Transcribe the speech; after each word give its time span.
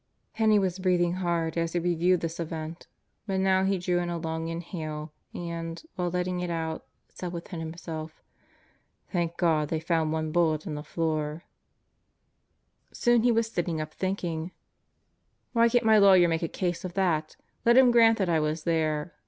Penney 0.33 0.57
was 0.57 0.79
breathing 0.79 1.13
hard 1.13 1.59
as 1.59 1.73
he 1.73 1.79
reviewed 1.79 2.21
this 2.21 2.39
event, 2.39 2.87
but 3.27 3.39
now 3.39 3.63
he 3.65 3.77
drew 3.77 3.99
in 3.99 4.09
a 4.09 4.17
long 4.17 4.47
inhale 4.47 5.13
and, 5.31 5.79
while 5.95 6.09
letting 6.09 6.39
it 6.39 6.49
out, 6.49 6.87
said 7.13 7.31
within 7.31 7.59
himself: 7.59 8.19
"Thank 9.11 9.37
God 9.37 9.69
they 9.69 9.79
found 9.79 10.11
one 10.11 10.31
bullet 10.31 10.65
in 10.65 10.73
the 10.73 10.81
floor 10.81 11.43
1" 12.89 12.93
Soon 12.93 13.21
he 13.21 13.31
was 13.31 13.45
sitting 13.51 13.79
up 13.79 13.93
thinking: 13.93 14.49
Why 15.53 15.69
can't 15.69 15.85
my 15.85 15.99
lawyer 15.99 16.27
make 16.27 16.41
a 16.41 16.47
case 16.47 16.83
of 16.83 16.95
that? 16.95 17.35
Let 17.63 17.77
him 17.77 17.91
grant 17.91 18.17
that 18.17 18.27
I 18.27 18.39
was 18.39 18.63
there. 18.63 19.13